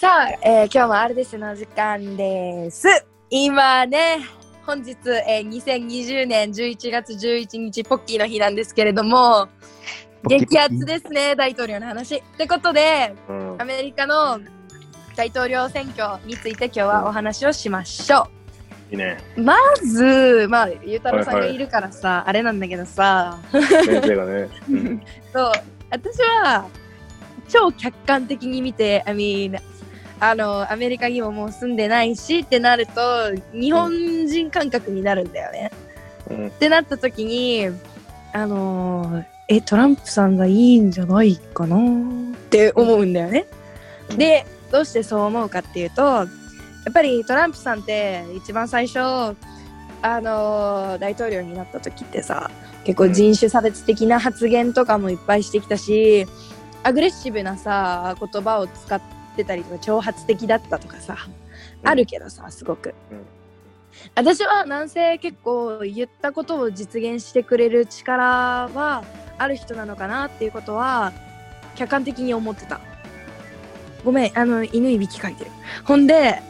[0.00, 2.88] さあ、えー今日も R ですの時間です。
[3.28, 4.20] 今ね、
[4.64, 4.96] 本日、
[5.28, 9.50] えー2020年11月11日、ポッキーの日なんですけれども、
[10.26, 12.16] 激アツですね、大統領の話。
[12.16, 14.40] ってことで、うんアメリカの
[15.16, 18.26] 大統領選挙について今日はお話をしましょ
[18.90, 19.18] いいね。
[19.36, 19.42] う。
[19.42, 19.54] ま
[19.84, 24.48] ず、まあ、ゆうたろうさんがいるからさ、あれなんだけどさ、先生がね。
[24.70, 25.52] うんそう、
[25.90, 26.64] 私は
[27.50, 29.60] 超客観的に見て、I mean、
[30.20, 32.92] あの、アメリカにももう住んでないしってなると、
[33.52, 33.90] 日本
[34.26, 35.70] 人感覚になるんだよね。
[36.30, 37.68] うんってなった時に、
[38.32, 41.76] あのーえ、トランプさんがいいんじゃないかな？
[41.76, 43.46] って思うんだよね。
[44.10, 46.28] うんで、どうしてそう思うかっていうと、やっ
[46.92, 48.98] ぱりトランプさんって一番最初、
[50.02, 52.50] あのー大統領になった時ってさ、
[52.84, 56.26] 結構人種差別的な発言とかもいっぱいしてきたし、
[56.82, 61.16] アグレッシブなさ、言葉を使ってたりとか、挑発的だったとかさ、
[61.82, 62.94] あるけどさ、すごく。
[63.10, 63.40] うん。
[64.14, 69.04] 私は男性結構言ったことを実現してくれる力は
[69.38, 71.12] ある人なのかなっていうことは
[71.74, 72.80] 客観的に思ってた。
[74.04, 75.50] ごめんあの犬いびきかいてる。
[75.84, 76.40] ほんで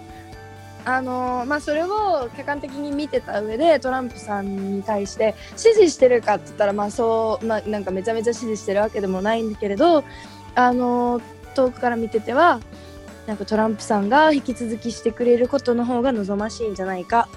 [0.84, 10.04] あのまあそれを客観的に見てた上でトランプさんに対して支持してるかって言ったらまあそうまあなんかめちゃめちゃ支持してるわけでもないんだけれど
[10.54, 11.20] あの
[11.54, 12.60] 遠くから見てては
[13.30, 17.28] なんかトランプさんが引き続きしてくれることの方が望ましいんじゃないか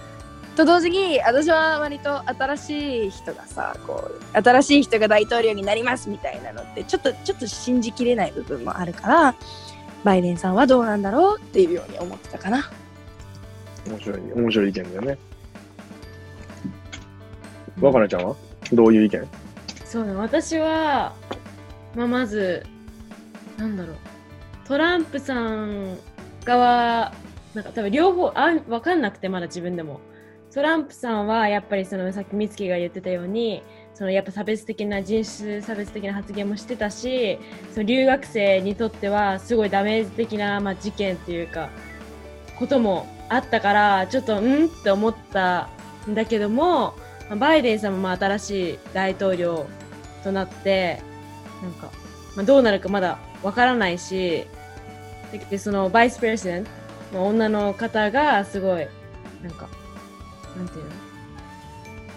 [0.55, 9.35] と同時に私は割と新しい人がさこう新しい人が大統領になりますみたいなのってちょっとちょっと信じきれない部分もあるから
[10.03, 12.71] バイデンさんはどうなんだろうっていうように思ってたかな。
[13.87, 15.17] 面白い、面白い意見だよね。
[17.79, 18.35] 若菜ちゃんは？
[18.73, 19.27] どういう意見？
[19.85, 21.13] そうね、私は、
[21.95, 22.65] まあ、まず、
[23.57, 23.95] なんだろう、
[24.67, 25.97] トランプさん
[26.45, 27.13] 側、
[27.53, 29.99] なんか多分両方あ分かんなくて、まだ自分でも。
[30.53, 33.63] トランプさんはやっぱりそのさっき美月が言ってたように、
[33.95, 37.39] そのやっぱ差別的な人種差別的な発言もしてたし、
[37.71, 41.69] その留学生にとってはすごいダメージ的な、まあ、事件っていうか、
[42.57, 45.69] こともあったから、ちょっとうんって思った
[46.07, 46.93] んだけども、
[47.39, 49.65] バイデンさんもまあ新しい大統領
[50.23, 51.01] となって、
[51.63, 51.91] なんか、
[52.35, 54.45] まあ、どうなるかまだわからないし、
[55.39, 56.65] でそのバイスプレジデン
[57.11, 58.87] トの女の方がすごい、
[59.41, 59.67] なんか、
[60.57, 60.91] なんていうの？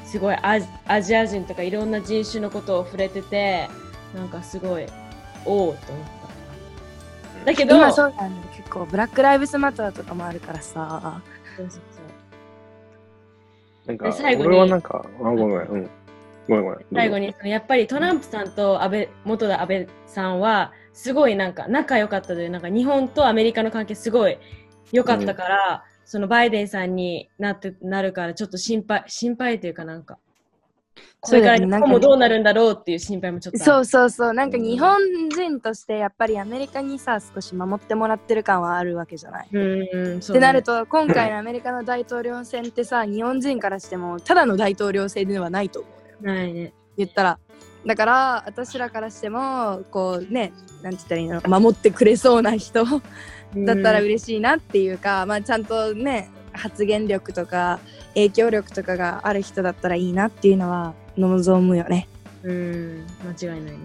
[0.05, 3.69] すごいアジアジア人とかいろんな人種のことを触れてて、
[4.15, 4.87] なんかすごい、
[5.45, 6.05] おおと思っ
[7.41, 7.45] た。
[7.47, 11.21] だけど、今そうなんだ結構ブラック・ライブスマターとかもあるからさ
[11.57, 12.03] そうそうそ
[13.85, 15.91] うなんかで、最後に俺はなんか、あ、ごめん、うん。
[16.49, 16.87] ごめんごめん。
[16.95, 24.39] 最後にやっぱりトランプさんと安倍元田安倍さんはすごいなんか仲良かったでなんか日本とアメリカの関係すごい
[24.93, 30.19] 良かったから、そのバイデンさんになってなるからちょっと心配心配というかなんか
[31.21, 34.99] これから日本もどうなるんだろうっていう心配もちょっとそうそうそうなんか日本
[35.29, 39.49] 人としてやっぱりアメリカにさ少し守ってもらってる感はあるわけじゃない。
[39.53, 40.17] うんね。
[40.17, 45.89] ってなると今回のアメリカの大統領選ってさ日本人からしてもただの大統領選ではないと思
[46.23, 46.35] うよ。
[46.35, 46.73] ないね。
[46.97, 47.39] 言ったら
[47.87, 50.53] だから私らからしてもこうね
[50.83, 57.79] なんて言ったらいいの守ってくれそうな人だったら嬉しいなっていうか、まあちゃんとね発言力とか
[58.15, 62.09] 影響力とかがある人だったらいいなっていうのは望むよね。
[62.43, 62.51] うん。
[62.51, 63.07] うん
[63.39, 63.79] 間違いないね。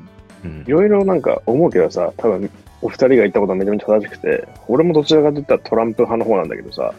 [0.44, 0.64] うん。
[0.68, 2.50] いろいろなんか思うけどさ、多分
[2.82, 6.94] お二人が言ったことはめちゃめちゃ正しくて、俺もどちらかといったらトランプ派の方なんだけどさ、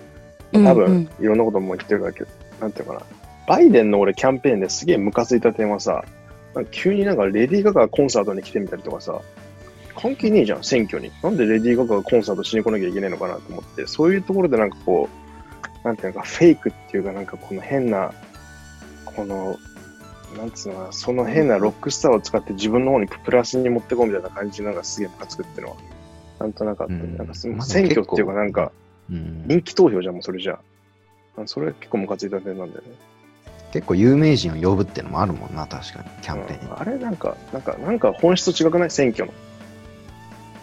[0.52, 0.66] 多うん。
[0.68, 2.26] う分んいろんなことも言ってるだけど、
[2.60, 3.06] なんていうのかな。
[3.48, 6.04] バイデンの俺キャンペーンですげえムカついた点はさ、
[6.54, 9.20] なんか急になんかレディー・ガガがコンサートに来てみたりとかさ、
[9.96, 11.10] 関係ねえじゃん、選挙に。
[11.22, 15.08] なんでレディー・ガガがコンサートしに来なきゃいけないのかなと思って、そういうところでなんかこ
[15.84, 18.12] う、なんていうのか、フェイクっていうかなんかこの変な、
[19.04, 19.56] この、
[20.36, 25.76] なんつうのかな、その変なロックスターを使って自分の方にプラスに持ってこうみたいな感じでなんかすげえムカつくっていうのは、
[26.40, 28.72] なんとなくあって、うんなんか選挙っていうかなんか、
[29.10, 30.58] うん人気投票じゃん、もうそれじゃ
[31.36, 31.42] あ。
[31.46, 32.90] それ結構ムカついた点なんだよね。
[33.72, 36.66] 結構有名人を呼ぶっていうのもあるもんな、確かに、キャンペーンに。
[36.66, 38.90] うんあれなんか、なんか、なんか本質違くない？
[38.90, 39.32] 選挙の。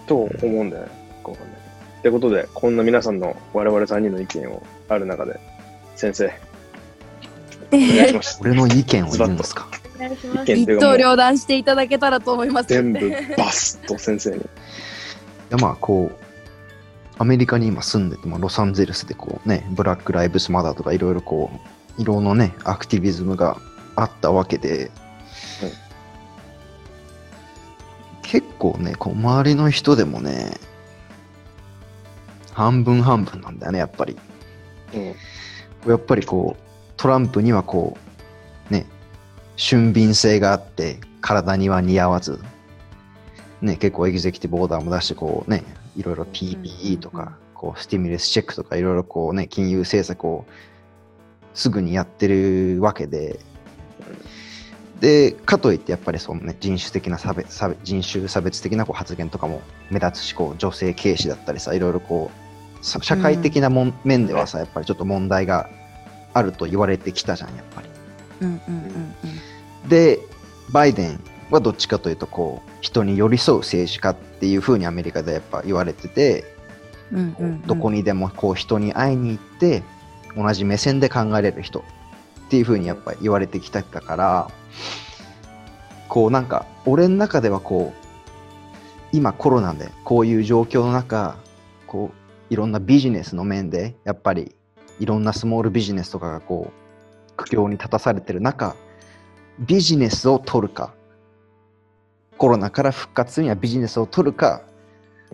[0.07, 0.91] と思うんだよね。
[1.23, 1.47] こうん
[1.99, 5.37] ってことで、こんな皆さんの我々3人の意見をある中で、
[5.97, 6.31] 先生、
[7.73, 8.39] お願いします。
[8.41, 9.67] 俺の意見を言うんですか？
[9.97, 14.37] お願いします一刀両断していただけたらと思います全部バスッと先生に。
[14.37, 14.41] い
[15.49, 16.15] やまあこう、
[17.17, 21.57] アメリカに今住んでて、まあ、ロサンゼルスでこうね、ブラック・ライブスマダーとかいろいろこう、
[21.99, 23.57] いろんなね、アクティビズムが
[23.95, 24.89] あったわけで、
[28.23, 30.57] 結構ね、こう周りの人でもね、
[32.53, 34.17] 半分半分なんだよね、やっぱり。
[34.93, 35.89] うん。
[35.89, 36.63] やっぱりこう、
[36.95, 37.97] トランプにはこ
[38.69, 38.85] う、ね、
[39.57, 42.39] 俊敏性があって、体には似合わず、
[43.61, 45.63] ね、結構エグゼクティブオーダーも出して、こうね、
[45.97, 50.45] いろいろ PPE とか、こう、スティミュレスチェックとか、いろいろこうね、金融政策を
[51.53, 53.39] すぐにやってるわけで、
[54.99, 62.31] で、かといってやっぱりそのね、人種的な差別、差別人種差別的なこう発言とかも目立つし、こう、女性軽視だったりさ、いろいろこ
[62.81, 65.69] う、さ社会的なもん、面ではさ、やっぱりちょっと問題が
[66.33, 67.89] あると言われてきたじゃん、やっぱり。
[68.41, 69.15] うんうんうん
[69.87, 70.19] で、
[70.71, 71.19] バイデン
[71.49, 76.43] はどっちかというと、こう、人に寄り添う政治家っていうふうにアメリカでやっぱ言われてて、
[77.11, 77.61] うんうんうん。
[77.63, 79.83] どこにでもこう人に会いに行って、
[80.35, 81.83] 同じ目線で考えれる人っ
[82.49, 84.51] ていうふうにやっぱ言われてきたから、
[86.07, 88.09] こうなんか、俺の中ではこう、
[89.11, 91.37] 今コロナでこういう状況の中、
[91.87, 94.55] こう、いろんなビジネスの面で、やっぱり
[94.99, 98.75] いろんなスモールビジネスとかがこう、苦境に立たされてる中、
[99.59, 100.93] ビジネスを取るか、
[102.37, 104.63] コロナから復活するにはビジネスを取るか、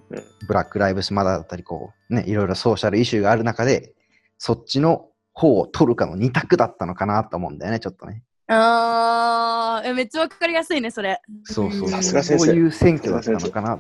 [0.10, 0.24] うん。
[0.48, 3.94] ブラック・ライブスマダーだったり、こう、ね、いろいろソーシャルイシューがある中で、
[4.38, 8.24] そっちの方を取るかの二択だったのかなと思うんだよね、ちょっとね。
[8.48, 11.90] あーえめっちゃわかりやすいねそれそうそう。
[11.90, 13.80] さすが先生そういう選挙だったのかなっ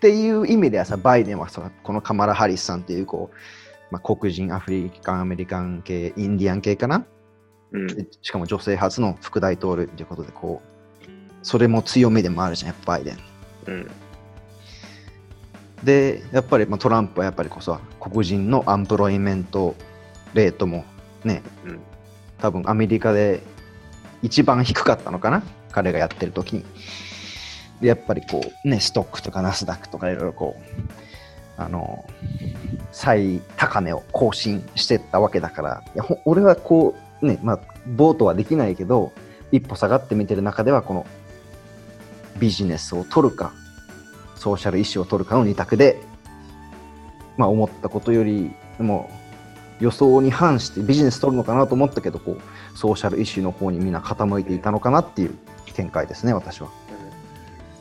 [0.00, 3.36] ていう意味ではさ、バイデンはさ、このカマラ・ハリスさんっていう、こう、
[3.90, 7.04] まあ、黒人、アフリカン、アメリカン系、インディアン系かな
[7.72, 7.86] うん。
[7.88, 11.08] でしかも女性初の副大統領ということで、こう、
[11.42, 13.18] それも強みでもあるじゃん、やっぱバイデン。
[13.66, 13.90] うん。
[15.82, 19.74] で、やっぱり、まあ、トランプはやっぱりこそ、黒人のアンプロイメント
[20.34, 20.84] レートも
[21.24, 21.80] ね、うん。
[22.38, 23.42] 多分アメリカで
[24.22, 25.42] 一番低かったのかな
[25.72, 26.64] 彼がやってる時に。
[27.80, 32.04] で、やっぱりこう、ね、ストックとかナスダックとかいろいろこう、あの、
[32.92, 39.12] 最高値を更新してったわけだから、いやほ俺はこう、ね、まあ、ボートはできないけど、
[39.50, 41.06] 一歩下がって見てる中では、この
[42.38, 43.52] ビジネスを取るか、
[44.38, 46.00] ソーシャルイシューを取るかの二択で、
[47.36, 49.10] まあ思ったことよりも
[49.80, 55.34] 予想に反してビジネス取るのかなと思ったけど、こう、ソーシャルイシューの方にみんな傾いていたのかなっていう
[55.74, 56.68] 見解ですね、私は。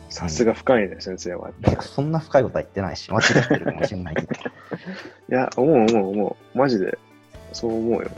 [0.10, 1.52] さすが深いね、先生は。
[1.82, 4.28] そんな深いことは言ってないし、間違ってるかもしれないけど。
[4.34, 4.38] い
[5.30, 6.58] や、思う思う思う。
[6.58, 6.98] マジで。
[7.54, 8.10] そう思うよ。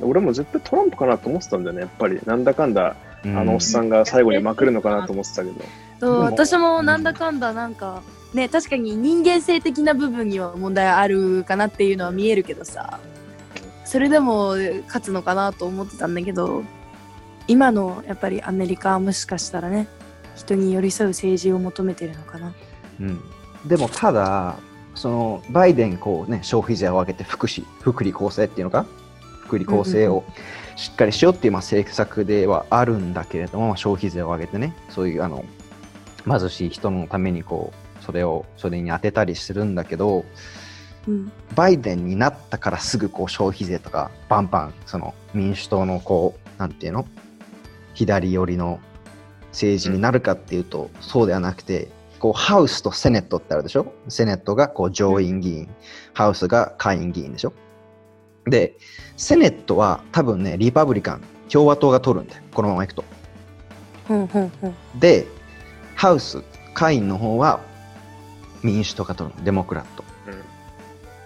[0.00, 2.20] 俺も絶対トランプかなと思ってたんだよね、やっぱり。
[2.26, 5.64] なんだかんだ、あのおっさんが最後にまくるのかなと思ってたけど。
[6.00, 8.02] そううん私もなんだかんだなんか
[8.34, 13.00] ね確かに人間性的な部分には問題あるかなっていうのは見えるけどさ。
[13.84, 14.56] それでも
[14.86, 16.64] 勝つのかなと思ってたんだけど
[17.46, 19.86] 今のやっぱりアメリカはもしかしたらね
[20.34, 22.52] 人に寄り添う政治を求めてるのかな。
[23.00, 23.20] うん、
[23.66, 24.56] でもただ、
[24.94, 28.86] そのバイデンこう、ね、消費税を上げて福祉、福利厚生っていうのか、
[29.58, 30.24] 福利厚生を
[30.76, 35.44] しっかりしようっていうまあ政策ではあるんだけれども、まあ消費税を上げてね、そういうあの
[36.26, 40.24] 貧しい人のためにこうそれをそれに当てたりするんだけど、
[41.06, 41.32] うん。
[41.54, 47.06] バイデンになったからすぐこう消費税とかバンバンその民主党のこうなんていうの
[47.94, 48.80] 左寄りの
[49.50, 53.92] 政治になるかっていうと、そうではなくてこうハウスとセネットってあるでしょ？
[54.08, 55.68] セネットがこう上院議員、
[56.14, 57.52] ハウスが下院議員でしょ？
[58.46, 58.76] で
[59.16, 63.04] セネットは多分ねリパブリカン共和党が取るんだよこのままいくと
[64.98, 65.26] で
[65.94, 66.42] ハウス
[66.74, 67.60] 下院の方は
[68.62, 70.04] 民主党が取るのデモクラット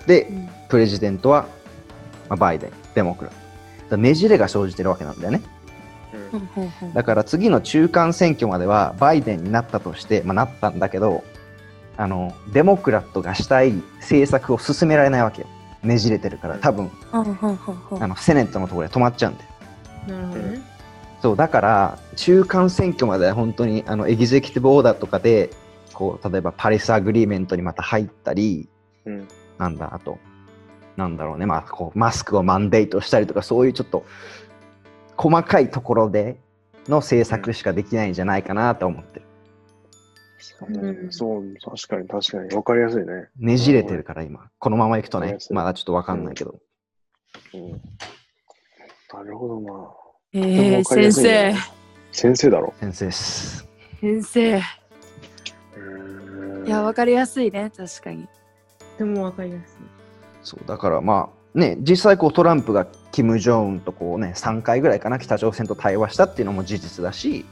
[0.06, 1.48] でうんプレジデントは、
[2.28, 3.34] まあ、バイデン、デモクラッ
[3.88, 3.96] ト。
[3.96, 5.40] ねじれが生じてるわけなんだよね。
[6.32, 11.24] うんだから次の中間選挙まではバイデンになったとして、まあ、なったんだけど、
[11.96, 15.48] あの、デモクラットがしたい政策を進められないわけよ。
[15.88, 19.50] ねじれてるから、多分、あの、 Senate のところで止まっちゃうんだよ。
[20.06, 20.60] なるほどね。
[21.20, 25.50] そう、だから、中間選挙までは本当に、あの、 executive order とかで、
[25.92, 28.68] こう、例えば Paris Agreement にまた入ったり、
[29.04, 29.28] うん。
[29.58, 30.18] なんだ、あと、
[30.96, 34.04] なんだろうね、まあ、こう、マスクを mandate したりとか、そういうちょっと、
[35.16, 36.38] 細かいところで
[36.88, 39.17] の政策しかできないんじゃないかなと思ってる。
[40.68, 42.54] うんそう、確かに確かに。
[42.54, 43.28] わかりやすいね。
[43.38, 44.50] ねじれてるから、今。
[44.58, 46.56] このままいくとねまだちょっとわかんないけど。
[47.54, 47.70] うん。
[47.72, 49.90] なるほどな。
[50.34, 51.54] えー、先生
[52.12, 52.74] 先生だろ。
[52.80, 53.68] 先生です。
[54.00, 54.58] 先生
[56.66, 58.28] いやわかりやすいね確かに
[58.98, 59.76] でもわかりやすい。
[60.42, 67.46] そう、だからまあ、ね、実際こうトランプがキム・ジョンウンとこうね、3回ぐらいかな、北朝鮮と対話したっていうのも事実だし、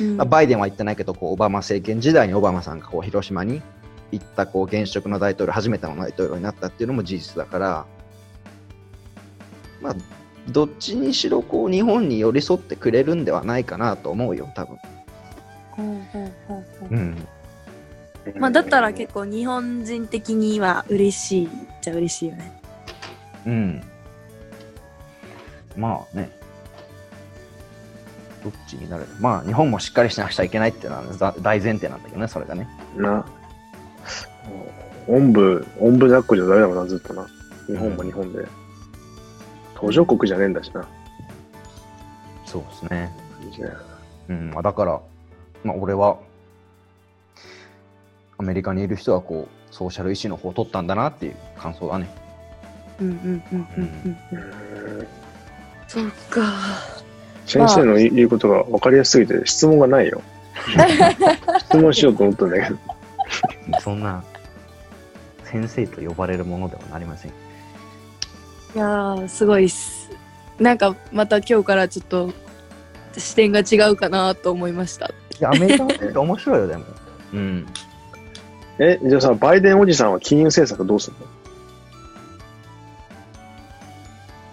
[0.00, 3.62] うんまあバイデンは言ってないけど、こうオバマ政権時代にオバマさんがこう広島に
[4.10, 7.86] いったこう現職の大統領、初めての大統領になったっていうのも事実だから、
[9.80, 9.96] まあ、
[10.48, 14.78] どっちにしろこう日本に寄り添ってくれるんではないかなと思うよ、多分。
[16.90, 17.26] うん。
[18.38, 21.48] まあだったら結構日本人的には嬉しい
[21.80, 22.60] じゃ嬉しいよね。
[23.46, 23.82] うん。
[25.76, 26.30] まあね。
[28.42, 29.06] どっちになる？
[29.20, 32.68] まあ日本もしっかりしなくちゃいけないっていうのはざ大前提なんだけどね、それがね。
[32.96, 33.24] な。
[35.08, 37.26] おんぶ、おんぶ抱っこじゃダメだもんな、ずっとな。
[37.66, 38.46] 日本も日本で。
[39.74, 40.86] 途上国じゃねえんだしな。
[42.46, 43.12] そうですね。
[44.28, 45.00] うん、まあだから、
[45.64, 46.18] まあ俺は、
[48.38, 52.08] アメリカにいる人はこう、ソーシャル意思の方を取ったんだなっていう感想だね。
[53.00, 54.98] うんうんうんうんうんうん。
[54.98, 55.06] うん
[55.88, 56.40] そっか。
[57.52, 60.22] 先生の言うことが分かりやすすぎて質問がないよ。
[61.68, 62.78] 質問しようと思ったんだけど。
[63.80, 64.24] そんな、
[65.44, 67.30] 先生と呼ばれるものではなりません。
[67.30, 67.34] い
[68.74, 70.10] やーすごいっす。
[70.58, 72.32] なんかまた今日からちょっと
[73.18, 75.06] 視点が違うかなと思いました。
[75.06, 76.84] いや、アメリカのって面白いよ、でも。
[77.34, 77.66] うん。
[78.78, 81.26] え、じゃあさ、バイデンおじさんは金融政策どうするの？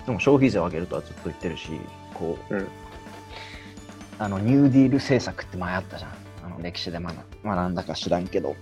[0.08, 1.70] でも消費税を上げるとはずっと言ってるし、
[2.14, 2.68] こう、うん
[4.20, 6.12] あの、ニューディール政策って前あったじゃん。
[6.46, 8.56] あの、歴史で学学んだか知らんけど、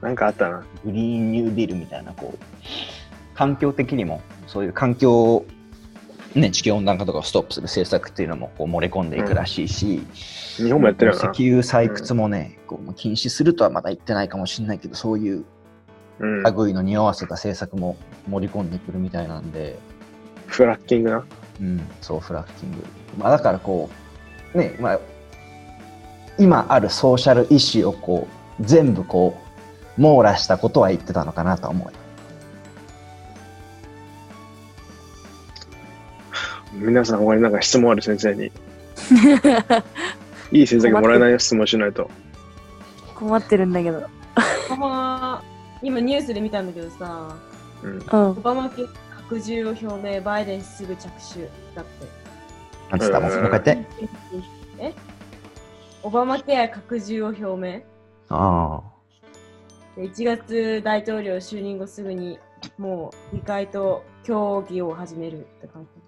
[0.00, 0.64] なんかあったな。
[0.84, 2.38] グリーンニューディールみたいな、こう、
[3.34, 5.44] 環境的にも、そういう環境、
[6.34, 10.00] ね、地球温暖化とかをストップする政策っていうのもこう盛り込んでいくらしいし、
[10.56, 11.12] 日本もやってる。
[11.12, 15.44] 石油採掘もね、こう禁止するとはまだ言ってないかもしれないけど、そういう
[16.20, 16.42] うん。
[16.42, 17.96] 類の匂わせた政策も
[18.28, 19.78] 盛り込んでくるみたいなんで、
[20.46, 21.24] フラッキングな。
[21.60, 22.84] うん、そう、フラッキング。
[23.18, 24.09] まあ、だからこう、
[24.54, 25.00] ね、まあ、
[26.38, 28.28] 今あるソーシャルイシューをこ
[28.60, 29.38] う、全部こ
[29.98, 32.00] う、網羅したことは言ってたのかなとは思うよ。
[36.72, 38.50] 皆さん他になんか質問ある先生に。
[40.52, 42.10] いい成績もらえないよ、質問しないと。
[43.14, 44.06] 困ってるんだけど。
[44.70, 45.42] オバマ
[45.82, 47.36] 今ニュースで見たんだけどさ、
[47.82, 47.90] うん。
[47.90, 48.34] うんオ。
[48.34, 48.86] バマ家
[49.28, 51.40] 拡充を表明、バイデンすぐ着手
[51.74, 52.19] だって。
[52.90, 53.88] なんつったもううんもう一回言って。
[54.78, 54.94] え
[56.02, 57.82] オバマケア拡充を表明
[58.30, 58.80] あ
[59.96, 62.38] で1月大統領就任後すぐに
[62.78, 66.00] もう議会と協議を始めるって感じ。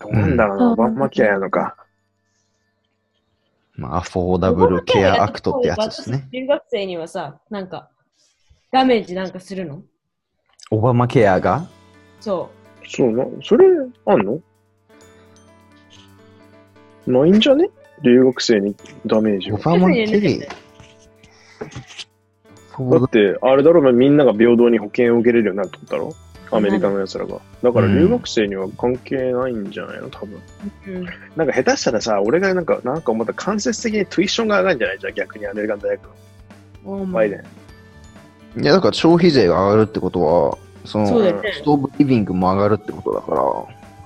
[0.00, 1.76] どうなんだろうな、オバマケアやのか。
[1.78, 1.84] あ。
[3.76, 6.28] まあ、アフォーダブルケアアクトってやつですね。
[6.30, 7.90] 私留学生にはさ、なんか
[8.70, 9.82] ダメージなんかするの？
[10.70, 11.66] オバマケアが？
[12.20, 12.50] そ
[12.86, 13.66] そうな、それ、
[14.06, 14.40] あんの？
[17.06, 17.68] ないんじゃね？
[18.02, 18.74] 留学生に
[19.06, 19.58] ダメージを。
[22.98, 26.14] だって、あれだろうな、みんなが平等に保険を受けれるようになるってことだろ？
[26.50, 27.40] アメリカの奴らが。
[27.62, 30.08] だから留学生には関係ないんじゃないの？
[30.10, 30.40] 多分。
[30.86, 30.90] う。
[30.90, 34.98] うん、なんか下手したらさ、俺がなんか、なんか思った間接的にトゥイッションが上がるんじゃない？
[34.98, 36.02] じゃあ逆にアメリカの大学
[36.84, 37.06] の。
[37.06, 37.36] バイデ
[38.56, 38.62] ン。
[38.62, 43.42] いや、だから消費税が上がるってことは、その、そうだよねストーブリビングも上がるってことだから、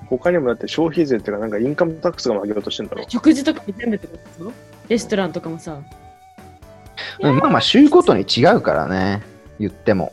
[0.07, 4.53] 他にもだって消費税っていうか、なんかインカムタックスが上げようとしてんだろ食事とかも全部ってことでしょ？
[4.89, 5.81] レストランとかもさ。
[7.21, 9.23] うんまあまあ、州ごとに違うからね、
[9.59, 10.13] 言っても。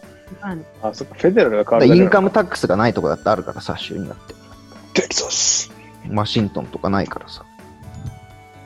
[0.81, 4.33] あ、そっか、 federal が変わるだ income tax がないとこだってあるからさ、州によって。
[5.01, 5.71] テキサス。
[6.11, 7.43] ワシントンとかないからさ。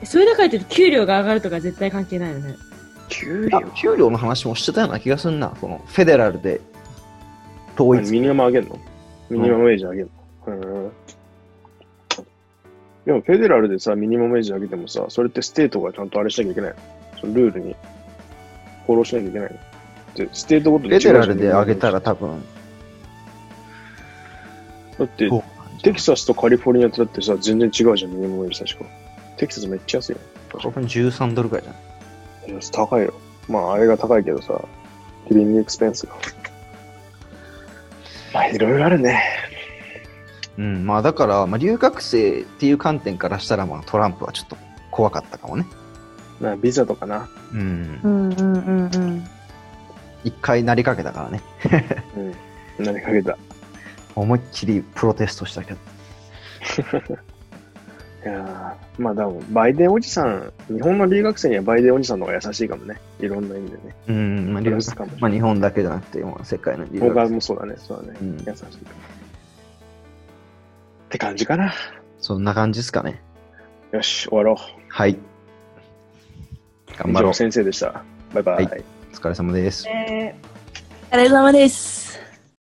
[0.04, 2.56] それだから言って給料が上がるとか絶対関係ないよね。
[3.08, 6.60] 給いや給料の話もしてたような気がすんな、この federal で
[7.80, 8.10] 統一。
[8.10, 8.78] minimum 上げんの？
[9.30, 10.10] minimum wage 上げんの？
[10.46, 10.92] うん。
[13.06, 16.76] でも、 federal でさ、 minimum wage 上げてもさ、それって state がちゃんとあれしなきゃいけないの？
[17.20, 17.74] そのルールに
[18.86, 19.58] フォローしなきゃいけないの？
[20.26, 22.42] で、 state ごとで違うじゃん federal で上げたら多分、
[24.98, 25.30] だって
[25.82, 28.90] テキサスとカリフォルニアってだってさ、全然違うじゃん、 minimum wage 確か。
[29.38, 30.18] テキサスめっちゃ安いよ。
[30.50, 33.14] 多分13ドルぐらいじゃないいや高いよ。
[33.48, 34.60] まあ、あれが高いけどさ、
[35.30, 36.14] living expense が。
[38.32, 39.22] まあ、いろいろあるね。
[40.58, 44.56] うん、まあだから、まあ、留学生っていう観点からしたら、まあ、トランプはちょっと
[44.90, 45.66] 怖かったかもね。
[46.40, 47.28] まあ、ビザとかな。
[47.52, 48.08] うんう。
[48.08, 49.24] んうんうんうん。
[50.24, 51.40] 一回なりかけたからね。
[52.78, 52.84] うん。
[52.84, 53.32] 何かけた。
[53.32, 53.36] い
[54.16, 55.78] 思いっきりプロテストしたけど。
[58.28, 63.00] やーまあ、でも、バイデンおじさん、日本の留学生にはバイデンおじさんの方が優しいかもね。
[63.18, 63.94] いろんな意味でね。
[64.08, 67.34] うん、まあ、留学かもまあ、日本だけじゃなくて、まあ、世界の留他学生。
[67.34, 67.74] もそうだね。
[67.78, 68.18] そうだね。
[68.20, 68.56] うん優しいかも。
[68.56, 68.58] っ
[71.08, 71.72] て感じかな。
[72.20, 73.22] そんな感じですかね。
[73.92, 74.56] よし、終わろう。
[74.88, 75.16] はい。
[76.96, 77.34] 頑張ろう。
[77.34, 78.04] 先生でした。
[78.34, 78.64] バイバイ。
[78.66, 79.88] はいお疲れ様です。
[79.88, 80.50] えー
[81.12, 82.09] お疲れ様です。